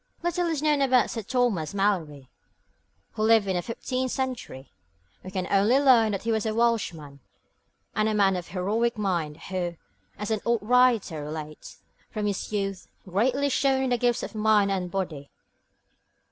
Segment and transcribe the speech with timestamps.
[0.23, 2.27] Little is known about Sir Thomas Malory,
[3.11, 4.71] who lived in the fifteenth century.
[5.23, 7.19] We only learn that he was a Welshman,
[7.95, 9.75] a man of heroic mind who,
[10.17, 14.71] as an old writer relates, 'from his youth, greatly shone in the gifts of mind
[14.71, 15.29] and body.'